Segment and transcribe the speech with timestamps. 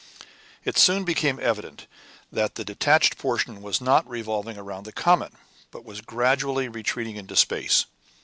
[0.65, 1.85] It soon became evident
[2.31, 5.31] that the detached portion was not revolving round the comet,
[5.69, 7.85] but was gradually retreating into space.